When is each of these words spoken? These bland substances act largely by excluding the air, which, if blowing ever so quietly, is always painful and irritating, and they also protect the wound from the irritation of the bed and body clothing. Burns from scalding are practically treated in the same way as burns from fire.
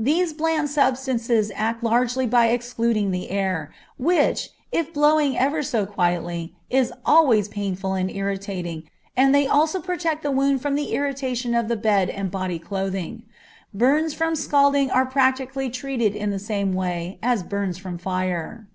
These 0.00 0.32
bland 0.32 0.68
substances 0.70 1.52
act 1.54 1.84
largely 1.84 2.26
by 2.26 2.48
excluding 2.48 3.12
the 3.12 3.30
air, 3.30 3.72
which, 3.96 4.50
if 4.72 4.92
blowing 4.92 5.38
ever 5.38 5.62
so 5.62 5.86
quietly, 5.86 6.52
is 6.68 6.92
always 7.06 7.46
painful 7.46 7.94
and 7.94 8.10
irritating, 8.10 8.90
and 9.16 9.32
they 9.32 9.46
also 9.46 9.80
protect 9.80 10.24
the 10.24 10.32
wound 10.32 10.62
from 10.62 10.74
the 10.74 10.92
irritation 10.94 11.54
of 11.54 11.68
the 11.68 11.76
bed 11.76 12.10
and 12.10 12.32
body 12.32 12.58
clothing. 12.58 13.22
Burns 13.72 14.14
from 14.14 14.34
scalding 14.34 14.90
are 14.90 15.06
practically 15.06 15.70
treated 15.70 16.16
in 16.16 16.30
the 16.30 16.40
same 16.40 16.72
way 16.74 17.20
as 17.22 17.44
burns 17.44 17.78
from 17.78 17.98
fire. 17.98 18.66